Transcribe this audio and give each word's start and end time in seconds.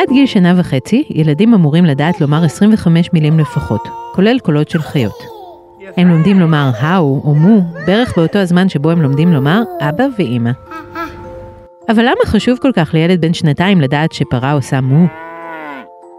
עד 0.00 0.08
גיל 0.12 0.26
שנה 0.26 0.54
וחצי, 0.56 1.04
ילדים 1.10 1.54
אמורים 1.54 1.84
לדעת 1.84 2.20
לומר 2.20 2.44
25 2.44 3.12
מילים 3.12 3.38
לפחות, 3.38 3.88
כולל 4.14 4.38
קולות 4.38 4.68
של 4.68 4.82
חיות. 4.82 5.22
הם 5.96 6.08
לומדים 6.08 6.40
לומר 6.40 6.70
האו 6.78 7.20
או 7.24 7.34
מו 7.34 7.60
בערך 7.86 8.16
באותו 8.16 8.38
הזמן 8.38 8.68
שבו 8.68 8.90
הם 8.90 9.02
לומדים 9.02 9.32
לומר 9.32 9.62
אבא 9.80 10.04
ואימא. 10.18 10.50
אבל 11.88 12.02
למה 12.02 12.26
חשוב 12.26 12.58
כל 12.62 12.70
כך 12.74 12.94
לילד 12.94 13.20
בן 13.20 13.34
שנתיים 13.34 13.80
לדעת 13.80 14.12
שפרה 14.12 14.52
עושה 14.52 14.80
מו? 14.80 15.06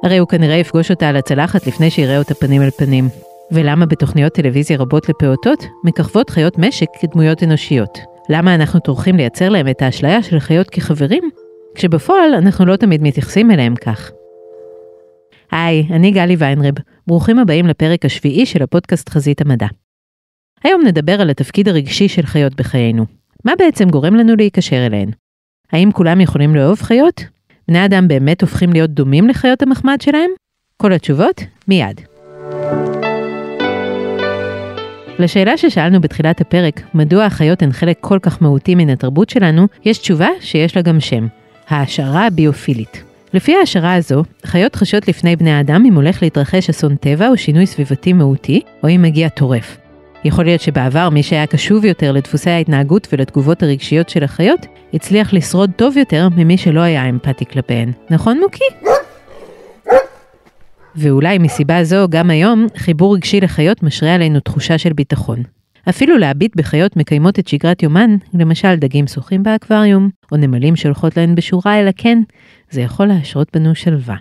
הרי 0.04 0.18
הוא 0.18 0.28
כנראה 0.28 0.56
יפגוש 0.56 0.92
אותה 0.92 1.10
על 1.10 1.16
הצלחת 1.16 1.68
לפני 1.68 1.90
שיראה 1.90 2.18
אותה 2.18 2.34
פנים 2.34 2.62
אל 2.62 2.70
פנים. 2.70 3.10
ולמה 3.52 3.86
בתוכניות 3.86 4.34
טלוויזיה 4.34 4.78
רבות 4.78 5.10
לפעוטות 5.10 5.66
מככבות 5.84 6.30
חיות 6.30 6.58
משק 6.58 6.88
כדמויות 7.02 7.44
אנושיות? 7.44 8.00
למה 8.30 8.56
אנחנו 8.56 8.80
טורחים 8.80 9.16
לייצר 9.18 9.50
להם 9.50 9.68
את 9.68 9.82
האשליה 9.82 10.24
של 10.24 10.40
חיות 10.40 10.70
כחברים, 10.70 11.24
כשבפועל 11.76 12.34
אנחנו 12.34 12.66
לא 12.66 12.76
תמיד 12.76 13.02
מתייחסים 13.04 13.52
אליהם 13.52 13.76
כך? 13.76 14.12
היי, 15.52 15.88
אני 15.90 16.12
גלי 16.12 16.36
ויינרב, 16.36 16.74
ברוכים 17.08 17.40
הבאים 17.40 17.68
לפרק 17.68 18.06
השביעי 18.06 18.46
של 18.46 18.64
הפודקאסט 18.64 19.10
חזית 19.10 19.42
המדע. 19.42 19.68
היום 20.64 20.82
נדבר 20.86 21.22
על 21.22 21.30
התפקיד 21.30 21.68
הרגשי 21.68 22.08
של 22.08 22.26
חיות 22.26 22.56
בחיינו. 22.56 23.06
מה 23.46 23.54
בעצם 23.60 23.90
גורם 23.90 24.16
לנו 24.16 24.36
להיקשר 24.36 24.86
אליהן? 24.86 25.10
האם 25.72 25.92
כולם 25.92 26.22
יכולים 26.22 26.56
לאהוב 26.56 26.82
חיות? 26.82 27.24
בני 27.68 27.86
אדם 27.86 28.08
באמת 28.08 28.42
הופכים 28.42 28.74
להיות 28.74 28.90
דומים 28.90 29.28
לחיות 29.28 29.62
המחמד 29.62 30.02
שלהם? 30.02 30.30
כל 30.78 30.94
התשובות 30.94 31.42
מיד. 31.68 32.02
לשאלה 35.20 35.58
ששאלנו 35.58 36.02
בתחילת 36.02 36.42
הפרק, 36.42 36.82
מדוע 36.94 37.26
החיות 37.26 37.62
הן 37.62 37.72
חלק 37.72 37.98
כל 38.00 38.20
כך 38.22 38.42
מהותי 38.42 38.76
מן 38.76 38.90
התרבות 38.90 39.30
שלנו, 39.30 39.68
יש 39.86 39.98
תשובה 39.98 40.30
שיש 40.40 40.76
לה 40.76 40.82
גם 40.82 41.00
שם, 41.00 41.28
ההשערה 41.72 42.28
הביופילית. 42.28 43.04
לפי 43.34 43.56
ההשערה 43.56 43.94
הזו, 43.94 44.24
חיות 44.46 44.76
חשות 44.76 45.08
לפני 45.08 45.36
בני 45.36 45.60
אדם 45.60 45.84
אם 45.88 45.96
הולך 45.96 46.22
להתרחש 46.24 46.70
אסון 46.70 46.96
טבע 46.96 47.28
או 47.28 47.38
שינוי 47.38 47.66
סביבתי 47.66 48.14
מהותי, 48.14 48.62
או 48.84 48.90
אם 48.90 49.02
מגיע 49.02 49.30
טורף. 49.30 49.78
יכול 50.24 50.46
להיות 50.46 50.62
שבעבר 50.62 51.10
מי 51.10 51.24
שהיה 51.24 51.48
קשוב 51.48 51.86
יותר 51.86 52.12
לדפוסי 52.12 52.50
ההתנהגות 52.50 53.08
ולתגובות 53.12 53.64
הרגשיות 53.64 54.10
של 54.10 54.24
החיות, 54.24 54.66
הצליח 54.94 55.34
לשרוד 55.34 55.72
טוב 55.76 55.98
יותר 55.98 56.28
ממי 56.38 56.58
שלא 56.58 56.80
היה 56.80 57.10
אמפתי 57.10 57.46
כלפיהן. 57.46 57.92
נכון 58.10 58.40
מוקי? 58.40 58.64
ואולי 60.96 61.38
מסיבה 61.38 61.84
זו, 61.84 62.08
גם 62.10 62.30
היום, 62.30 62.68
חיבור 62.78 63.16
רגשי 63.16 63.42
לחיות 63.42 63.84
משרה 63.84 64.16
עלינו 64.16 64.40
תחושה 64.40 64.78
של 64.78 64.94
ביטחון. 64.94 65.44
אפילו 65.90 66.18
להביט 66.18 66.56
בחיות 66.56 66.98
מקיימות 66.98 67.40
את 67.40 67.48
שגרת 67.48 67.84
יומן, 67.84 68.16
למשל 68.34 68.76
דגים 68.76 69.08
שוחים 69.08 69.44
באקווריום, 69.44 70.10
או 70.32 70.38
נמלים 70.38 70.76
שהולכות 70.76 71.18
להן 71.18 71.36
בשורה 71.36 71.80
אל 71.80 71.88
הקן, 71.88 72.22
זה 72.70 72.82
יכול 72.82 73.06
להשרות 73.06 73.48
בנו 73.54 73.76
שלווה. 73.76 74.16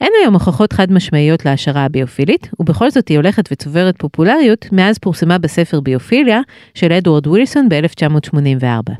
אין 0.00 0.12
היום 0.22 0.34
הוכחות 0.34 0.72
חד 0.72 0.92
משמעיות 0.92 1.44
להשערה 1.44 1.84
הביופילית, 1.84 2.50
ובכל 2.60 2.90
זאת 2.90 3.08
היא 3.08 3.16
הולכת 3.16 3.48
וצוברת 3.52 3.94
פופולריות 3.98 4.66
מאז 4.72 4.98
פורסמה 4.98 5.38
בספר 5.38 5.80
ביופיליה 5.80 6.40
של 6.74 6.92
אדוארד 6.92 7.26
ווילסון 7.26 7.68
ב-1984. 7.68 8.92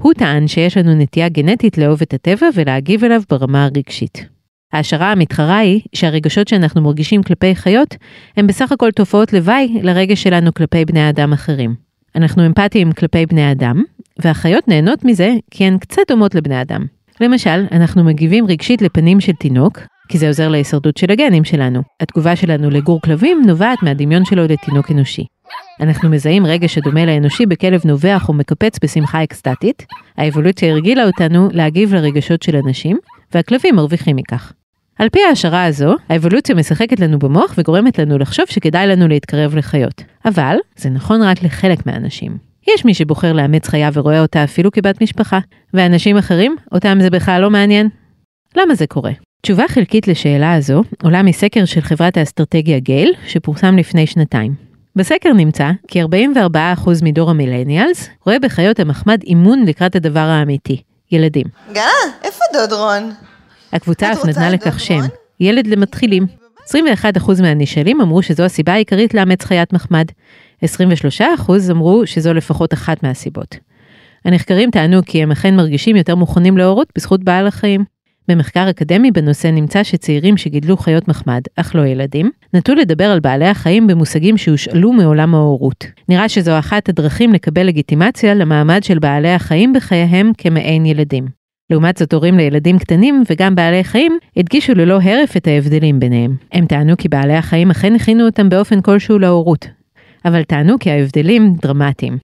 הוא 0.00 0.12
טען 0.14 0.48
שיש 0.48 0.76
לנו 0.76 0.94
נטייה 0.94 1.28
גנטית 1.28 1.78
לאהוב 1.78 2.02
את 2.02 2.14
הטבע 2.14 2.46
ולהגיב 2.54 3.04
אליו 3.04 3.22
ברמה 3.30 3.64
הרגשית. 3.64 4.37
ההשערה 4.72 5.12
המתחרה 5.12 5.58
היא 5.58 5.80
שהרגשות 5.94 6.48
שאנחנו 6.48 6.82
מרגישים 6.82 7.22
כלפי 7.22 7.54
חיות 7.54 7.96
הם 8.36 8.46
בסך 8.46 8.72
הכל 8.72 8.90
תופעות 8.90 9.32
לוואי 9.32 9.80
לרגש 9.82 10.22
שלנו 10.22 10.54
כלפי 10.54 10.84
בני 10.84 11.08
אדם 11.10 11.32
אחרים. 11.32 11.74
אנחנו 12.16 12.46
אמפתיים 12.46 12.92
כלפי 12.92 13.26
בני 13.26 13.52
אדם, 13.52 13.82
והחיות 14.22 14.68
נהנות 14.68 15.04
מזה 15.04 15.34
כי 15.50 15.64
הן 15.64 15.78
קצת 15.78 16.02
דומות 16.08 16.34
לבני 16.34 16.60
אדם. 16.62 16.86
למשל, 17.20 17.64
אנחנו 17.72 18.04
מגיבים 18.04 18.46
רגשית 18.46 18.82
לפנים 18.82 19.20
של 19.20 19.32
תינוק, 19.32 19.78
כי 20.08 20.18
זה 20.18 20.26
עוזר 20.26 20.48
להישרדות 20.48 20.96
של 20.96 21.10
הגנים 21.10 21.44
שלנו. 21.44 21.82
התגובה 22.00 22.36
שלנו 22.36 22.70
לגור 22.70 23.00
כלבים 23.00 23.42
נובעת 23.46 23.82
מהדמיון 23.82 24.24
שלו 24.24 24.44
לתינוק 24.44 24.90
אנושי. 24.90 25.24
אנחנו 25.80 26.10
מזהים 26.10 26.46
רגש 26.46 26.74
שדומה 26.74 27.06
לאנושי 27.06 27.46
בכלב 27.46 27.80
נובח 27.84 28.28
או 28.28 28.34
מקפץ 28.34 28.78
בשמחה 28.82 29.24
אקסטטית, 29.24 29.86
האבולוציה 30.16 30.72
הרגילה 30.72 31.06
אותנו 31.06 31.48
להגיב 31.52 31.94
לרגשות 31.94 32.42
של 32.42 32.56
אנשים, 32.56 32.98
והכלבים 33.34 33.76
מרוויחים 33.76 34.16
מכך. 34.16 34.52
על 34.98 35.08
פי 35.08 35.18
ההשערה 35.28 35.64
הזו, 35.64 35.94
האבולוציה 36.08 36.54
משחקת 36.54 37.00
לנו 37.00 37.18
במוח 37.18 37.54
וגורמת 37.58 37.98
לנו 37.98 38.18
לחשוב 38.18 38.46
שכדאי 38.48 38.86
לנו 38.86 39.08
להתקרב 39.08 39.56
לחיות. 39.56 40.02
אבל, 40.24 40.56
זה 40.76 40.90
נכון 40.90 41.22
רק 41.22 41.42
לחלק 41.42 41.86
מהאנשים. 41.86 42.38
יש 42.74 42.84
מי 42.84 42.94
שבוחר 42.94 43.32
לאמץ 43.32 43.68
חיה 43.68 43.90
ורואה 43.92 44.20
אותה 44.20 44.44
אפילו 44.44 44.72
כבת 44.72 45.02
משפחה, 45.02 45.38
ואנשים 45.74 46.16
אחרים, 46.16 46.56
אותם 46.72 46.98
זה 47.00 47.10
בכלל 47.10 47.42
לא 47.42 47.50
מעניין. 47.50 47.88
למה 48.56 48.74
זה 48.74 48.86
קורה? 48.86 49.12
תשובה 49.42 49.68
חלקית 49.68 50.08
לשאלה 50.08 50.54
הזו 50.54 50.82
עולה 51.02 51.22
מסקר 51.22 51.64
של 51.64 51.80
חברת 51.80 52.16
האסטרטגיה 52.16 52.78
גייל, 52.78 53.12
שפורסם 53.26 53.76
לפני 53.76 54.06
שנתיים. 54.06 54.54
בסקר 54.96 55.32
נמצא 55.32 55.70
כי 55.88 56.02
44% 56.02 56.06
מדור 57.02 57.30
המילניאלס 57.30 58.08
רואה 58.26 58.38
בחיות 58.38 58.80
המחמד 58.80 59.22
אימון 59.22 59.64
לקראת 59.66 59.96
הדבר 59.96 60.20
האמיתי, 60.20 60.82
ילדים. 61.12 61.46
גלה, 61.72 61.84
איפה 62.24 62.44
דוד 62.52 62.72
רון? 62.72 63.12
הקבוצה 63.72 64.12
אף 64.12 64.24
נתנה 64.24 64.50
לכך 64.50 64.80
שם, 64.80 65.00
ילד 65.40 65.66
למתחילים. 65.66 66.26
21% 66.68 67.42
מהנשאלים 67.42 68.00
אמרו 68.00 68.22
שזו 68.22 68.44
הסיבה 68.44 68.72
העיקרית 68.72 69.14
לאמץ 69.14 69.44
חיית 69.44 69.72
מחמד. 69.72 70.04
23% 70.64 70.66
אמרו 71.70 72.02
שזו 72.06 72.34
לפחות 72.34 72.74
אחת 72.74 73.02
מהסיבות. 73.02 73.56
הנחקרים 74.24 74.70
טענו 74.70 75.00
כי 75.06 75.22
הם 75.22 75.30
אכן 75.30 75.56
מרגישים 75.56 75.96
יותר 75.96 76.14
מוכנים 76.14 76.58
להורות 76.58 76.88
בזכות 76.96 77.24
בעל 77.24 77.46
החיים. 77.46 77.84
במחקר 78.28 78.70
אקדמי 78.70 79.10
בנושא 79.10 79.48
נמצא 79.48 79.82
שצעירים 79.82 80.36
שגידלו 80.36 80.76
חיות 80.76 81.08
מחמד, 81.08 81.40
אך 81.56 81.74
לא 81.74 81.86
ילדים, 81.86 82.30
נטו 82.54 82.74
לדבר 82.74 83.04
על 83.04 83.20
בעלי 83.20 83.46
החיים 83.46 83.86
במושגים 83.86 84.36
שהושאלו 84.36 84.92
מעולם 84.92 85.34
ההורות. 85.34 85.84
נראה 86.08 86.28
שזו 86.28 86.58
אחת 86.58 86.88
הדרכים 86.88 87.32
לקבל 87.32 87.66
לגיטימציה 87.66 88.34
למעמד 88.34 88.84
של 88.84 88.98
בעלי 88.98 89.32
החיים 89.32 89.72
בחייהם 89.72 90.32
כמעין 90.38 90.86
ילדים. 90.86 91.37
לעומת 91.70 91.96
זאת 91.96 92.12
הורים 92.12 92.36
לילדים 92.36 92.78
קטנים 92.78 93.22
וגם 93.30 93.54
בעלי 93.54 93.84
חיים 93.84 94.18
הדגישו 94.36 94.74
ללא 94.74 94.98
הרף 95.02 95.36
את 95.36 95.46
ההבדלים 95.46 96.00
ביניהם. 96.00 96.36
הם 96.52 96.66
טענו 96.66 96.96
כי 96.96 97.08
בעלי 97.08 97.34
החיים 97.34 97.70
אכן 97.70 97.94
הכינו 97.94 98.26
אותם 98.26 98.48
באופן 98.48 98.80
כלשהו 98.80 99.18
להורות, 99.18 99.66
אבל 100.24 100.42
טענו 100.42 100.78
כי 100.78 100.90
ההבדלים 100.90 101.54
דרמטיים. 101.62 102.18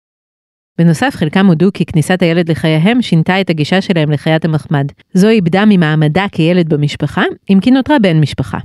בנוסף, 0.78 1.14
חלקם 1.16 1.46
הודו 1.46 1.68
כי 1.74 1.84
כניסת 1.84 2.22
הילד 2.22 2.50
לחייהם 2.50 3.02
שינתה 3.02 3.40
את 3.40 3.50
הגישה 3.50 3.80
שלהם 3.80 4.10
לחיית 4.10 4.44
המחמד. 4.44 4.86
זו 5.14 5.28
איבדה 5.28 5.64
ממעמדה 5.66 6.26
כילד 6.32 6.68
במשפחה, 6.68 7.22
אם 7.50 7.58
כי 7.62 7.70
נותרה 7.70 7.98
בן 7.98 8.20
משפחה. 8.20 8.58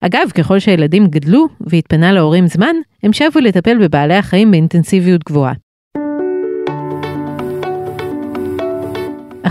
אגב, 0.00 0.30
ככל 0.34 0.58
שהילדים 0.58 1.06
גדלו 1.06 1.46
והתפנה 1.60 2.12
להורים 2.12 2.46
זמן, 2.46 2.76
הם 3.02 3.12
שבו 3.12 3.40
לטפל 3.40 3.78
בבעלי 3.78 4.14
החיים 4.14 4.50
באינטנסיביות 4.50 5.24
גבוהה. 5.24 5.52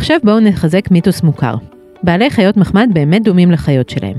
עכשיו 0.01 0.17
בואו 0.23 0.39
נחזק 0.39 0.91
מיתוס 0.91 1.23
מוכר. 1.23 1.55
בעלי 2.03 2.29
חיות 2.29 2.57
מחמד 2.57 2.89
באמת 2.93 3.23
דומים 3.23 3.51
לחיות 3.51 3.89
שלהם. 3.89 4.17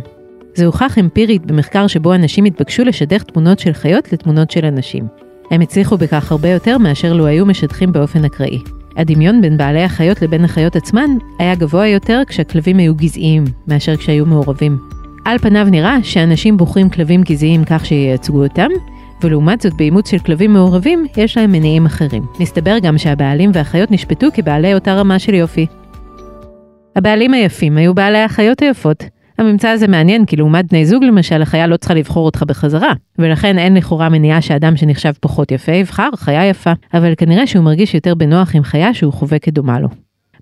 זה 0.55 0.67
הוכח 0.67 0.99
אמפירית 0.99 1.47
במחקר 1.47 1.87
שבו 1.87 2.15
אנשים 2.15 2.45
התבקשו 2.45 2.85
לשדך 2.85 3.23
תמונות 3.23 3.59
של 3.59 3.73
חיות 3.73 4.13
לתמונות 4.13 4.51
של 4.51 4.65
אנשים. 4.65 5.07
הם 5.51 5.61
הצליחו 5.61 5.97
בכך 5.97 6.33
הרבה 6.33 6.49
יותר 6.49 6.79
מאשר 6.79 7.13
לו 7.13 7.27
היו 7.27 7.47
משדכים 7.47 7.93
באופן 7.93 8.25
אקראי. 8.25 8.59
הדמיון 8.97 9.41
בין 9.41 9.57
בעלי 9.57 9.83
החיות 9.83 10.23
לבין 10.23 10.45
החיות 10.45 10.77
עצמן 10.77 11.11
היה 11.39 11.55
גבוה 11.55 11.89
יותר 11.89 12.23
כשהכלבים 12.27 12.79
היו 12.79 12.95
גזעיים, 12.95 13.45
מאשר 13.69 13.97
כשהיו 13.97 14.27
מעורבים. 14.27 14.79
על 15.25 15.39
פניו 15.39 15.67
נראה 15.71 15.97
שאנשים 16.03 16.57
בוחרים 16.57 16.91
כלבים 16.91 17.23
גזעיים 17.23 17.65
כך 17.65 17.87
שייצגו 17.87 18.45
אותם, 18.45 18.69
ולעומת 19.25 19.61
זאת 19.61 19.75
באימוץ 19.75 20.11
של 20.11 20.19
כלבים 20.19 20.53
מעורבים 20.53 21.07
יש 21.17 21.37
להם 21.37 21.53
מניעים 21.53 21.87
אחרים. 21.87 22.23
מסתבר 22.41 22.79
גם 22.83 22.99
שהבעלים 22.99 23.51
והחיות 23.55 23.91
נשפטו 23.91 24.27
כבעלי 24.35 24.75
אותה 24.75 24.95
רמה 24.95 25.19
של 25.19 25.35
יופי. 25.35 25.67
הבעלים 26.97 27.35
היפים 27.35 27.77
היו 27.77 27.95
בעלי 27.95 28.19
החיות 28.19 28.63
היפות. 28.63 29.05
הממצא 29.39 29.69
הזה 29.69 29.89
מעניין 29.89 30.25
כי 30.25 30.37
לעומת 30.37 30.73
בני 30.73 30.87
זוג 30.87 31.05
למשל 31.05 31.43
החיה 31.43 31.67
לא 31.67 31.77
צריכה 31.77 31.95
לבחור 31.95 32.27
אותך 32.27 32.43
בחזרה, 32.43 32.93
ולכן 33.19 33.59
אין 33.59 33.75
לכאורה 33.75 34.09
מניעה 34.09 34.41
שאדם 34.41 34.77
שנחשב 34.77 35.13
פחות 35.21 35.53
יפה 35.53 35.73
יבחר 35.73 36.09
חיה 36.17 36.49
יפה, 36.49 36.73
אבל 36.95 37.13
כנראה 37.17 37.47
שהוא 37.47 37.65
מרגיש 37.65 37.95
יותר 37.95 38.15
בנוח 38.15 38.55
עם 38.55 38.63
חיה 38.63 38.95
שהוא 38.95 39.13
חווה 39.13 39.39
כדומה 39.39 39.81
לו. 39.81 39.89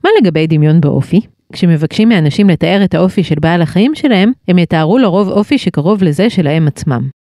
מה 0.04 0.10
לגבי 0.20 0.46
דמיון 0.46 0.80
באופי? 0.80 1.20
כשמבקשים 1.52 2.08
מאנשים 2.08 2.50
לתאר 2.50 2.84
את 2.84 2.94
האופי 2.94 3.22
של 3.22 3.34
בעל 3.40 3.62
החיים 3.62 3.94
שלהם, 3.94 4.32
הם 4.48 4.58
יתארו 4.58 4.98
לרוב 4.98 5.28
אופי 5.28 5.58
שקרוב 5.58 6.02
לזה 6.02 6.30
שלהם 6.30 6.66
עצמם. 6.68 7.19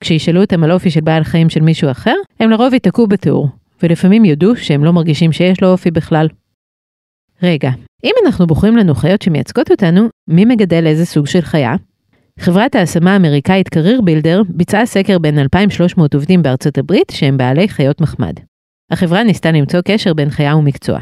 כשישאלו 0.00 0.40
אותם 0.40 0.64
על 0.64 0.72
אופי 0.72 0.90
של 0.90 1.00
בעל 1.00 1.24
חיים 1.24 1.48
של 1.48 1.60
מישהו 1.60 1.90
אחר, 1.90 2.14
הם 2.40 2.50
לרוב 2.50 2.74
ייתקעו 2.74 3.06
בתיאור, 3.06 3.48
ולפעמים 3.82 4.24
יודו 4.24 4.56
שהם 4.56 4.84
לא 4.84 4.92
מרגישים 4.92 5.32
שיש 5.32 5.62
לו 5.62 5.68
אופי 5.68 5.90
בכלל. 5.90 6.28
רגע, 7.42 7.70
אם 8.04 8.12
אנחנו 8.26 8.46
בוחרים 8.46 8.76
לנו 8.76 8.94
חיות 8.94 9.22
שמייצגות 9.22 9.70
אותנו, 9.70 10.08
מי 10.28 10.44
מגדל 10.44 10.86
איזה 10.86 11.06
סוג 11.06 11.26
של 11.26 11.40
חיה? 11.40 11.74
חברת 12.38 12.74
ההשמה 12.74 13.12
האמריקאית 13.12 13.68
קרייר 13.68 14.00
בילדר 14.00 14.42
ביצעה 14.48 14.86
סקר 14.86 15.18
בין 15.18 15.38
2,300 15.38 16.14
עובדים 16.14 16.42
בארצות 16.42 16.78
הברית 16.78 17.12
שהם 17.12 17.36
בעלי 17.36 17.68
חיות 17.68 18.00
מחמד. 18.00 18.34
החברה 18.90 19.22
ניסתה 19.22 19.50
למצוא 19.50 19.80
קשר 19.84 20.14
בין 20.14 20.30
חיה 20.30 20.56
ומקצוע. 20.56 20.98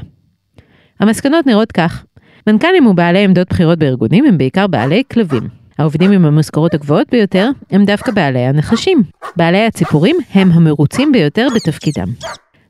המסקנות 1.00 1.46
נראות 1.46 1.72
כך 1.72 2.04
מנכ"לים 2.46 2.86
ובעלי 2.86 3.24
עמדות 3.24 3.48
בכירות 3.50 3.78
בארגונים 3.78 4.24
הם 4.24 4.38
בעיקר 4.38 4.66
בעלי 4.66 5.02
כלבים. 5.12 5.65
העובדים 5.78 6.12
עם 6.12 6.24
המשכורות 6.24 6.74
הגבוהות 6.74 7.06
ביותר 7.10 7.50
הם 7.70 7.84
דווקא 7.84 8.12
בעלי 8.12 8.38
הנחשים. 8.38 9.02
בעלי 9.36 9.66
הציפורים 9.66 10.16
הם 10.34 10.52
המרוצים 10.52 11.12
ביותר 11.12 11.46
בתפקידם. 11.54 12.06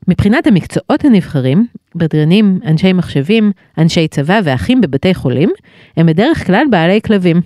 מבחינת 0.07 0.47
המקצועות 0.47 1.05
הנבחרים, 1.05 1.67
בדרנים, 1.95 2.59
אנשי 2.65 2.93
מחשבים, 2.93 3.51
אנשי 3.77 4.07
צבא 4.07 4.39
ואחים 4.43 4.81
בבתי 4.81 5.13
חולים, 5.13 5.49
הם 5.97 6.05
בדרך 6.05 6.45
כלל 6.47 6.63
בעלי 6.71 7.01
כלבים. 7.01 7.41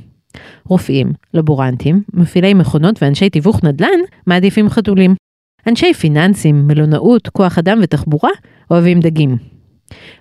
רופאים, 0.65 1.11
לבורנטים, 1.33 2.03
מפעילי 2.13 2.53
מכונות 2.53 3.03
ואנשי 3.03 3.29
תיווך 3.29 3.63
נדל"ן 3.63 3.99
מעדיפים 4.27 4.69
חתולים. 4.69 5.15
אנשי 5.67 5.93
פיננסים, 5.93 6.67
מלונאות, 6.67 7.27
כוח 7.27 7.57
אדם 7.57 7.79
ותחבורה 7.81 8.31
אוהבים 8.71 8.99
דגים. 8.99 9.37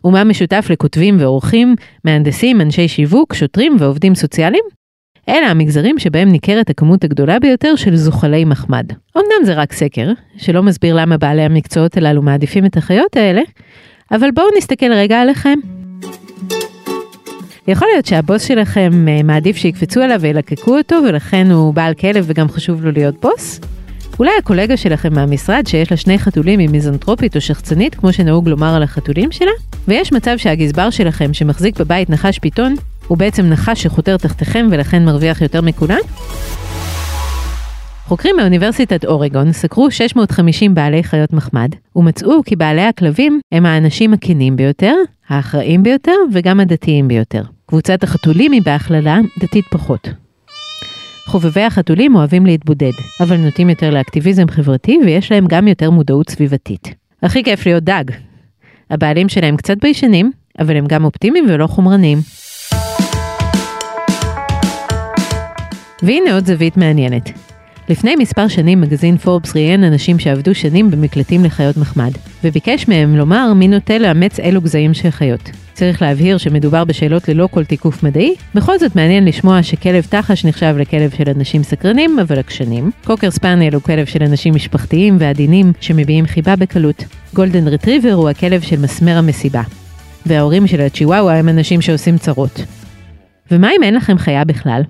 ומה 0.04 0.24
משותף 0.24 0.66
לכותבים 0.70 1.16
ועורכים, 1.20 1.74
מהנדסים, 2.04 2.60
אנשי 2.60 2.88
שיווק, 2.88 3.34
שוטרים 3.34 3.76
ועובדים 3.78 4.14
סוציאליים? 4.14 4.79
אלה 5.30 5.46
המגזרים 5.46 5.98
שבהם 5.98 6.28
ניכרת 6.28 6.70
הכמות 6.70 7.04
הגדולה 7.04 7.38
ביותר 7.38 7.76
של 7.76 7.96
זוחלי 7.96 8.44
מחמד. 8.44 8.86
אמנם 9.16 9.44
זה 9.44 9.54
רק 9.54 9.72
סקר, 9.72 10.12
שלא 10.36 10.62
מסביר 10.62 10.94
למה 10.96 11.18
בעלי 11.18 11.42
המקצועות 11.42 11.96
הללו 11.96 12.22
מעדיפים 12.22 12.66
את 12.66 12.76
החיות 12.76 13.16
האלה, 13.16 13.42
אבל 14.10 14.30
בואו 14.34 14.46
נסתכל 14.58 14.92
רגע 14.92 15.20
עליכם. 15.20 15.58
יכול 17.68 17.88
להיות 17.92 18.06
שהבוס 18.06 18.42
שלכם 18.42 19.08
אה, 19.08 19.22
מעדיף 19.22 19.56
שיקפצו 19.56 20.00
עליו 20.00 20.20
וילקקו 20.20 20.78
אותו 20.78 20.96
ולכן 21.08 21.50
הוא 21.50 21.74
בעל 21.74 21.94
כלב 21.94 22.24
וגם 22.28 22.48
חשוב 22.48 22.84
לו 22.84 22.92
להיות 22.92 23.20
בוס? 23.20 23.60
אולי 24.18 24.30
הקולגה 24.38 24.76
שלכם 24.76 25.14
מהמשרד 25.14 25.66
שיש 25.66 25.90
לה 25.90 25.96
שני 25.96 26.18
חתולים 26.18 26.60
עם 26.60 26.72
מיזנטרופית 26.72 27.36
או 27.36 27.40
שחצנית 27.40 27.94
כמו 27.94 28.12
שנהוג 28.12 28.48
לומר 28.48 28.74
על 28.74 28.82
החתולים 28.82 29.32
שלה? 29.32 29.50
ויש 29.88 30.12
מצב 30.12 30.36
שהגזבר 30.36 30.90
שלכם 30.90 31.34
שמחזיק 31.34 31.80
בבית 31.80 32.10
נחש 32.10 32.38
פיתון 32.38 32.74
הוא 33.10 33.18
בעצם 33.18 33.46
נחש 33.46 33.82
שחותר 33.82 34.16
תחתיכם 34.16 34.66
ולכן 34.70 35.04
מרוויח 35.04 35.40
יותר 35.40 35.60
מכולם? 35.60 35.98
חוקרים 38.06 38.36
מאוניברסיטת 38.36 39.04
אורגון 39.04 39.52
סקרו 39.52 39.90
650 39.90 40.74
בעלי 40.74 41.04
חיות 41.04 41.32
מחמד, 41.32 41.68
ומצאו 41.96 42.42
כי 42.44 42.56
בעלי 42.56 42.82
הכלבים 42.82 43.40
הם 43.52 43.66
האנשים 43.66 44.14
הכנים 44.14 44.56
ביותר, 44.56 44.94
האחראים 45.28 45.82
ביותר 45.82 46.12
וגם 46.32 46.60
הדתיים 46.60 47.08
ביותר. 47.08 47.42
קבוצת 47.66 48.02
החתולים 48.02 48.52
היא 48.52 48.62
בהכללה 48.64 49.18
דתית 49.38 49.64
פחות. 49.70 50.08
חובבי 51.26 51.62
החתולים 51.62 52.14
אוהבים 52.14 52.46
להתבודד, 52.46 52.92
אבל 53.20 53.36
נוטים 53.36 53.70
יותר 53.70 53.90
לאקטיביזם 53.90 54.48
חברתי 54.48 54.98
ויש 55.04 55.32
להם 55.32 55.46
גם 55.48 55.68
יותר 55.68 55.90
מודעות 55.90 56.30
סביבתית. 56.30 56.94
הכי 57.22 57.44
כיף 57.44 57.66
להיות 57.66 57.84
דג. 57.84 58.04
הבעלים 58.90 59.28
שלהם 59.28 59.56
קצת 59.56 59.76
ביישנים, 59.82 60.32
אבל 60.58 60.76
הם 60.76 60.86
גם 60.86 61.04
אופטימיים 61.04 61.44
ולא 61.48 61.66
חומרניים. 61.66 62.18
והנה 66.02 66.34
עוד 66.34 66.46
זווית 66.46 66.76
מעניינת. 66.76 67.30
לפני 67.88 68.16
מספר 68.16 68.48
שנים 68.48 68.80
מגזין 68.80 69.16
פורבס 69.16 69.56
ראיין 69.56 69.84
אנשים 69.84 70.18
שעבדו 70.18 70.54
שנים 70.54 70.90
במקלטים 70.90 71.44
לחיות 71.44 71.76
מחמד, 71.76 72.10
וביקש 72.44 72.88
מהם 72.88 73.16
לומר 73.16 73.52
מי 73.52 73.68
נוטה 73.68 73.98
לאמץ 73.98 74.40
אילו 74.40 74.60
גזעים 74.60 74.94
של 74.94 75.10
חיות. 75.10 75.50
צריך 75.72 76.02
להבהיר 76.02 76.38
שמדובר 76.38 76.84
בשאלות 76.84 77.28
ללא 77.28 77.48
כל 77.50 77.64
תיקוף 77.64 78.02
מדעי, 78.02 78.34
בכל 78.54 78.78
זאת 78.78 78.96
מעניין 78.96 79.24
לשמוע 79.24 79.62
שכלב 79.62 80.06
תחש 80.08 80.44
נחשב 80.44 80.74
לכלב 80.78 81.10
של 81.18 81.30
אנשים 81.36 81.62
סקרנים 81.62 82.18
אבל 82.18 82.38
עקשנים, 82.38 82.90
קוקר 83.04 83.30
ספאנל 83.30 83.74
הוא 83.74 83.82
כלב 83.82 84.06
של 84.06 84.22
אנשים 84.22 84.54
משפחתיים 84.54 85.16
ועדינים 85.18 85.72
שמביעים 85.80 86.26
חיבה 86.26 86.56
בקלות, 86.56 87.04
גולדן 87.34 87.68
רטריבר 87.68 88.12
הוא 88.12 88.28
הכלב 88.28 88.60
של 88.60 88.80
מסמר 88.80 89.16
המסיבה, 89.16 89.62
וההורים 90.26 90.66
של 90.66 90.80
הצ'יוואווה 90.80 91.38
הם 91.38 91.48
אנשים 91.48 91.80
שעושים 91.80 92.18
צרות. 92.18 92.64
ומה 93.50 93.68
אם 93.78 93.82
אין 93.82 93.94
לכם 93.94 94.18
חיה 94.18 94.44
בכלל? 94.44 94.82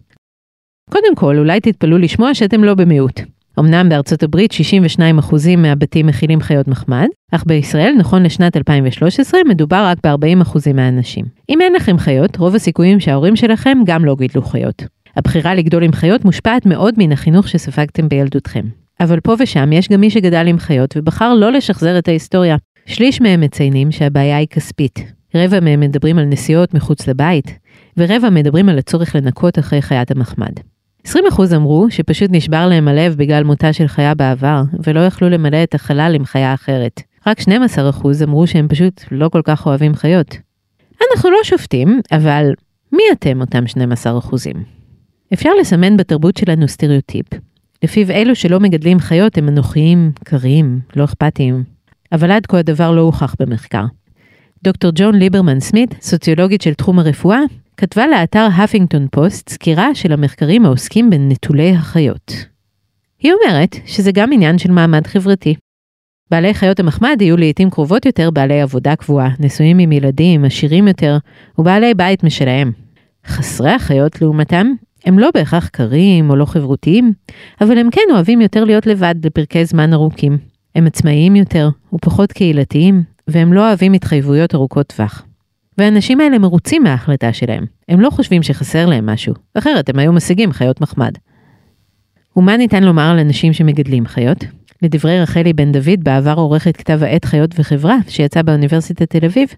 קודם 0.91 1.15
כל, 1.15 1.39
אולי 1.39 1.61
תתפלאו 1.61 1.99
לשמוע 1.99 2.35
שאתם 2.35 2.65
לא 2.65 2.75
במיעוט. 2.75 3.21
אמנם 3.59 3.89
בארצות 3.89 4.23
הברית 4.23 4.53
62% 4.99 5.57
מהבתים 5.57 6.07
מכילים 6.07 6.41
חיות 6.41 6.69
מחמד, 6.69 7.07
אך 7.33 7.45
בישראל, 7.47 7.95
נכון 7.99 8.23
לשנת 8.23 8.57
2013, 8.57 9.41
מדובר 9.49 9.85
רק 9.87 9.99
ב-40% 10.07 10.73
מהאנשים. 10.75 11.25
אם 11.49 11.61
אין 11.61 11.73
לכם 11.73 11.99
חיות, 11.99 12.37
רוב 12.37 12.55
הסיכויים 12.55 13.01
שההורים 13.01 13.37
שלכם 13.37 13.79
גם 13.87 14.05
לא 14.05 14.17
גידלו 14.19 14.43
חיות. 14.43 14.85
הבחירה 15.17 15.55
לגדול 15.55 15.83
עם 15.83 15.93
חיות 15.93 16.25
מושפעת 16.25 16.67
מאוד 16.67 16.95
מן 16.99 17.13
החינוך 17.13 17.49
שספגתם 17.49 18.09
בילדותכם. 18.09 18.65
אבל 19.01 19.21
פה 19.21 19.35
ושם 19.39 19.73
יש 19.73 19.89
גם 19.89 20.01
מי 20.01 20.11
שגדל 20.11 20.47
עם 20.47 20.59
חיות 20.59 20.95
ובחר 20.97 21.35
לא 21.35 21.53
לשחזר 21.53 21.99
את 21.99 22.09
ההיסטוריה. 22.09 22.57
שליש 22.87 23.21
מהם 23.21 23.41
מציינים 23.41 23.93
שהבעיה 23.93 24.37
היא 24.37 24.49
כספית. 24.51 25.13
רבע 25.35 25.61
מהם 25.61 25.81
מדברים 25.81 26.19
על 26.19 26.25
נסיעות 26.25 26.75
מחוץ 26.75 27.09
לבית, 27.09 27.59
ורבע 27.97 28.31
מדברים 28.31 28.69
על 28.69 28.79
הצורך 28.79 29.17
לנקות 29.17 29.59
אחרי 29.59 29.83
חיית 29.83 30.11
המחמד. 30.11 30.53
20% 31.07 31.11
אמרו 31.57 31.87
שפשוט 31.91 32.31
נשבר 32.33 32.69
להם 32.69 32.89
הלב 32.89 33.15
בגלל 33.17 33.45
מותה 33.45 33.73
של 33.73 33.89
חיה 33.89 34.15
בעבר, 34.15 34.63
ולא 34.87 35.01
יכלו 35.01 35.29
למלא 35.29 35.63
את 35.63 35.75
החלל 35.75 36.13
עם 36.15 36.25
חיה 36.25 36.55
אחרת. 36.55 37.03
רק 37.27 37.41
12% 37.41 37.45
אמרו 38.25 38.47
שהם 38.47 38.69
פשוט 38.69 39.05
לא 39.11 39.29
כל 39.29 39.41
כך 39.45 39.67
אוהבים 39.67 39.95
חיות. 39.95 40.37
אנחנו 41.13 41.31
לא 41.31 41.39
שופטים, 41.45 42.01
אבל 42.13 42.53
מי 42.93 43.03
אתם 43.13 43.41
אותם 43.41 43.65
12%? 44.05 44.35
אפשר 45.33 45.51
לסמן 45.61 45.97
בתרבות 45.97 46.37
שלנו 46.37 46.69
סטריאוטיפ, 46.69 47.27
לפיו 47.83 48.11
אלו 48.11 48.35
שלא 48.35 48.61
מגדלים 48.61 48.99
חיות 48.99 49.39
הם 49.39 49.49
אנוכיים, 49.49 50.13
קרים, 50.25 50.81
לא 50.97 51.05
אכפתיים. 51.05 51.65
אבל 52.13 52.31
עד 52.31 52.47
כה 52.47 52.59
הדבר 52.59 52.91
לא 52.93 53.01
הוכח 53.01 53.35
במחקר. 53.41 53.85
דוקטור 54.65 54.91
ג'ואן 54.95 55.15
ליבמן 55.15 55.61
סמית, 55.61 55.95
סוציולוגית 56.01 56.63
של 56.63 56.75
תחום 56.75 56.99
הרפואה, 56.99 57.41
כתבה 57.81 58.07
לאתר 58.07 58.49
האפינגטון 58.57 59.07
פוסט 59.11 59.49
סקירה 59.49 59.95
של 59.95 60.13
המחקרים 60.13 60.67
העוסקים 60.67 61.11
בנטולי 61.11 61.71
החיות. 61.71 62.33
היא 63.19 63.33
אומרת 63.33 63.77
שזה 63.87 64.13
גם 64.13 64.33
עניין 64.33 64.59
של 64.59 64.71
מעמד 64.71 65.07
חברתי. 65.07 65.55
בעלי 66.31 66.55
חיות 66.55 66.81
המחמד 66.81 67.17
יהיו 67.21 67.37
לעיתים 67.37 67.71
קרובות 67.71 68.07
יותר 68.07 68.31
בעלי 68.31 68.61
עבודה 68.61 68.97
קבועה, 68.97 69.29
נשואים 69.39 69.79
עם 69.79 69.93
ילדים, 69.93 70.45
עשירים 70.45 70.89
יותר, 70.89 71.19
ובעלי 71.59 71.95
בית 71.95 72.25
משלהם. 72.25 72.73
חסרי 73.27 73.71
החיות, 73.73 74.23
לעומתם, 74.23 74.67
הם 75.05 75.19
לא 75.19 75.31
בהכרח 75.35 75.69
קרים 75.69 76.31
או 76.31 76.37
לא 76.37 76.45
חברותיים, 76.45 77.13
אבל 77.61 77.79
הם 77.79 77.91
כן 77.91 78.09
אוהבים 78.11 78.41
יותר 78.41 78.65
להיות 78.65 78.87
לבד 78.87 79.15
לפרקי 79.25 79.65
זמן 79.65 79.93
ארוכים. 79.93 80.39
הם 80.75 80.87
עצמאיים 80.87 81.37
יותר 81.37 81.69
ופחות 81.93 82.33
קהילתיים, 82.33 83.03
והם 83.29 83.53
לא 83.53 83.69
אוהבים 83.69 83.93
התחייבויות 83.93 84.55
ארוכות 84.55 84.87
טווח. 84.87 85.25
והאנשים 85.81 86.21
האלה 86.21 86.39
מרוצים 86.39 86.83
מההחלטה 86.83 87.33
שלהם. 87.33 87.65
הם 87.89 88.01
לא 88.01 88.11
חושבים 88.11 88.43
שחסר 88.43 88.87
להם 88.87 89.07
משהו, 89.07 89.35
אחרת 89.55 89.89
הם 89.89 89.99
היו 89.99 90.13
משיגים 90.13 90.53
חיות 90.53 90.81
מחמד. 90.81 91.13
ומה 92.37 92.57
ניתן 92.57 92.83
לומר 92.83 93.11
על 93.11 93.19
אנשים 93.19 93.53
שמגדלים 93.53 94.07
חיות? 94.07 94.45
לדברי 94.83 95.21
רחלי 95.21 95.53
בן 95.53 95.73
דוד, 95.73 96.05
בעבר 96.05 96.35
עורכת 96.37 96.77
כתב 96.77 97.03
העת 97.03 97.25
חיות 97.25 97.51
וחברה, 97.59 97.97
שיצא 98.09 98.43
באוניברסיטת 98.43 99.11
תל 99.11 99.25
אביב, 99.25 99.49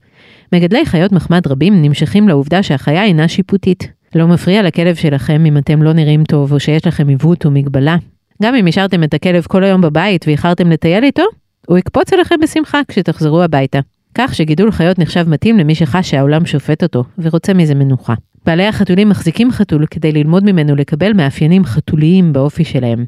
מגדלי 0.53 0.87
חיות 0.87 1.13
מחמד 1.13 1.47
רבים 1.47 1.83
נמשכים 1.83 2.29
לעובדה 2.29 2.63
שהחיה 2.63 3.05
אינה 3.05 3.29
שיפוטית. 3.29 3.89
לא 4.15 4.27
מפריע 4.27 4.63
לכלב 4.63 4.95
שלכם 4.95 5.47
אם 5.47 5.59
אתם 5.59 5.83
לא 5.83 5.93
נראים 5.93 6.25
טוב 6.25 6.53
או 6.53 6.61
שיש 6.61 6.87
לכם 6.87 7.09
עיוות 7.09 7.45
או 7.45 7.51
מגבלה. 7.51 7.97
גם 8.43 8.55
אם 8.55 8.67
השארתם 8.67 9.05
את 9.05 9.15
הכלב 9.15 9.45
כל 9.49 9.65
היום 9.65 9.81
בבית 9.81 10.25
ואיחרתם 10.27 10.71
לטייל 10.71 11.05
איתו, 11.05 11.25
הוא 11.67 11.79
יקפוץ 11.79 12.13
עליכם 12.13 12.37
בשמחה 12.43 12.81
כשתחזרו 12.89 13.43
הביתה. 13.43 13.81
כך 14.15 14.35
שגידול 14.35 14.73
חיות 14.73 14.99
נחשב 14.99 15.29
מתאים 15.29 15.59
למי 15.59 15.75
שחש 15.75 16.11
שהעולם 16.11 16.47
שופט 16.47 16.83
אותו 16.83 17.05
ורוצה 17.19 17.55
מזה 17.55 17.75
מנוחה. 17.75 18.15
בעלי 18.47 18.67
החתולים 18.67 19.09
מחזיקים 19.09 19.51
חתול 19.51 19.87
כדי 19.87 20.13
ללמוד 20.13 20.45
ממנו 20.45 20.77
לקבל 20.77 21.13
מאפיינים 21.13 21.65
חתוליים 21.65 22.33
באופי 22.33 22.65
שלהם. 22.65 23.05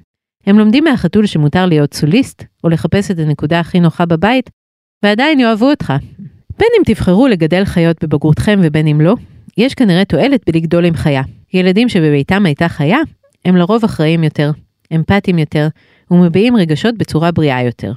הם 0.46 0.58
לומדים 0.58 0.84
מהחתול 0.84 1.26
שמותר 1.26 1.66
להיות 1.66 1.94
סוליסט, 1.94 2.44
או 2.64 2.68
לחפש 2.68 3.10
את 3.10 3.18
הנקודה 3.18 3.60
הכי 3.60 3.80
נוחה 3.80 4.06
בבית, 4.06 4.50
ועדיין 5.02 5.40
יאהבו 5.40 5.70
אותך. 5.70 5.92
בין 6.58 6.68
אם 6.78 6.82
תבחרו 6.84 7.26
לגדל 7.28 7.64
חיות 7.64 8.04
בבגרותכם 8.04 8.60
ובין 8.62 8.86
אם 8.86 9.00
לא, 9.00 9.14
יש 9.56 9.74
כנראה 9.74 10.04
תועלת 10.04 10.40
בלגדול 10.46 10.84
עם 10.84 10.94
חיה. 10.94 11.22
ילדים 11.54 11.88
שבביתם 11.88 12.46
הייתה 12.46 12.68
חיה, 12.68 12.98
הם 13.44 13.56
לרוב 13.56 13.84
אחראים 13.84 14.24
יותר, 14.24 14.50
אמפתיים 14.94 15.38
יותר, 15.38 15.68
ומביעים 16.10 16.56
רגשות 16.56 16.98
בצורה 16.98 17.30
בריאה 17.30 17.62
יותר. 17.62 17.92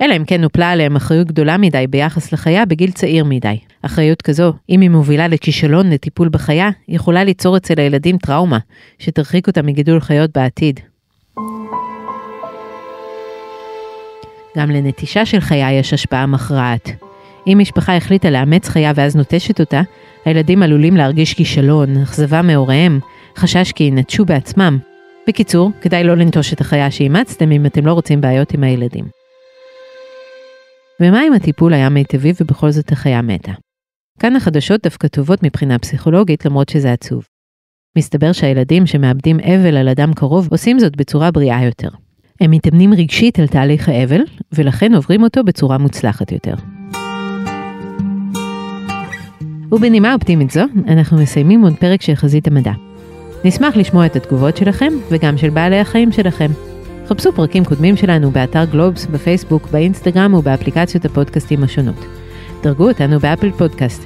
אלא 0.00 0.16
אם 0.16 0.24
כן 0.24 0.44
הופלה 0.44 0.70
עליהם 0.70 0.96
אחריות 0.96 1.26
גדולה 1.26 1.56
מדי 1.56 1.86
ביחס 1.90 2.32
לחיה 2.32 2.66
בגיל 2.66 2.90
צעיר 2.90 3.24
מדי. 3.24 3.56
אחריות 3.82 4.22
כזו, 4.22 4.52
אם 4.70 4.80
היא 4.80 4.90
מובילה 4.90 5.28
לכישלון 5.28 5.90
לטיפול 5.90 6.28
בחיה, 6.28 6.70
יכולה 6.88 7.24
ליצור 7.24 7.56
אצל 7.56 7.80
הילדים 7.80 8.18
טראומה, 8.18 8.58
שתרחיק 8.98 9.46
אותם 9.46 9.66
מגידול 9.66 10.00
חיות 10.00 10.30
בעתיד. 10.34 10.80
גם 14.56 14.70
לנטישה 14.70 15.26
של 15.26 15.40
חיה 15.40 15.72
יש 15.72 15.92
השפעה 15.92 16.26
מכרעת. 16.26 16.90
אם 17.46 17.58
משפחה 17.60 17.96
החליטה 17.96 18.30
לאמץ 18.30 18.68
חיה 18.68 18.92
ואז 18.94 19.16
נוטשת 19.16 19.60
אותה, 19.60 19.82
הילדים 20.24 20.62
עלולים 20.62 20.96
להרגיש 20.96 21.34
כישלון, 21.34 21.96
אכזבה 22.02 22.42
מהוריהם, 22.42 23.00
חשש 23.36 23.72
כי 23.72 23.84
ינטשו 23.84 24.24
בעצמם. 24.24 24.78
בקיצור, 25.28 25.70
כדאי 25.80 26.04
לא 26.04 26.14
לנטוש 26.14 26.52
את 26.52 26.60
החיה 26.60 26.90
שאימצתם 26.90 27.52
אם 27.52 27.66
אתם 27.66 27.86
לא 27.86 27.92
רוצים 27.92 28.20
בעיות 28.20 28.54
עם 28.54 28.64
הילדים. 28.64 29.25
ומה 31.00 31.26
אם 31.26 31.32
הטיפול 31.32 31.74
היה 31.74 31.88
מיטבי 31.88 32.32
ובכל 32.40 32.70
זאת 32.70 32.92
החיה 32.92 33.22
מתה? 33.22 33.52
כאן 34.18 34.36
החדשות 34.36 34.82
דווקא 34.82 35.08
טובות 35.08 35.42
מבחינה 35.42 35.78
פסיכולוגית 35.78 36.46
למרות 36.46 36.68
שזה 36.68 36.92
עצוב. 36.92 37.24
מסתבר 37.98 38.32
שהילדים 38.32 38.86
שמאבדים 38.86 39.40
אבל 39.40 39.76
על 39.76 39.88
אדם 39.88 40.14
קרוב 40.14 40.48
עושים 40.50 40.78
זאת 40.78 40.96
בצורה 40.96 41.30
בריאה 41.30 41.64
יותר. 41.64 41.88
הם 42.40 42.50
מתאמנים 42.50 42.94
רגשית 42.94 43.38
על 43.38 43.46
תהליך 43.46 43.88
האבל, 43.88 44.20
ולכן 44.52 44.94
עוברים 44.94 45.22
אותו 45.22 45.44
בצורה 45.44 45.78
מוצלחת 45.78 46.32
יותר. 46.32 46.54
ובנימה 49.72 50.14
אופטימית 50.14 50.50
זו, 50.50 50.64
אנחנו 50.88 51.18
מסיימים 51.18 51.62
עוד 51.62 51.74
פרק 51.80 52.02
של 52.02 52.14
חזית 52.14 52.46
המדע. 52.46 52.72
נשמח 53.44 53.76
לשמוע 53.76 54.06
את 54.06 54.16
התגובות 54.16 54.56
שלכם, 54.56 54.92
וגם 55.10 55.38
של 55.38 55.50
בעלי 55.50 55.78
החיים 55.80 56.12
שלכם. 56.12 56.50
חפשו 57.08 57.32
פרקים 57.32 57.64
קודמים 57.64 57.96
שלנו 57.96 58.30
באתר 58.30 58.64
גלובס, 58.64 59.06
בפייסבוק, 59.06 59.68
באינסטגרם 59.70 60.34
ובאפליקציות 60.34 61.04
הפודקאסטים 61.04 61.64
השונות. 61.64 62.06
דרגו 62.62 62.88
אותנו 62.88 63.20
באפל 63.20 63.50
פודקאסט. 63.50 64.04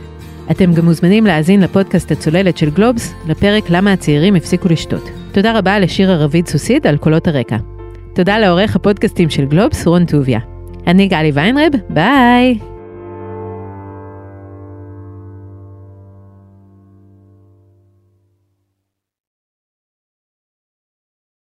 אתם 0.50 0.74
גם 0.74 0.84
מוזמנים 0.84 1.26
להאזין 1.26 1.60
לפודקאסט 1.60 2.10
הצוללת 2.10 2.58
של 2.58 2.70
גלובס, 2.70 3.14
לפרק 3.26 3.64
למה 3.70 3.92
הצעירים 3.92 4.34
הפסיקו 4.34 4.68
לשתות. 4.68 5.10
תודה 5.32 5.58
רבה 5.58 5.78
לשירה 5.78 6.16
רביד 6.16 6.48
סוסיד 6.48 6.86
על 6.86 6.96
קולות 6.96 7.28
הרקע. 7.28 7.56
תודה 8.14 8.38
לעורך 8.38 8.76
הפודקאסטים 8.76 9.30
של 9.30 9.44
גלובס, 9.44 9.86
רון 9.86 10.04
טוביה. 10.04 10.40
אני 10.86 11.08
גלי 11.08 11.30
ויינרב, 11.34 11.72
ביי! 11.90 12.69